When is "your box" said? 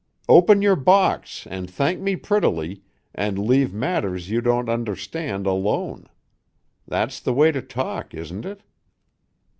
0.63-1.45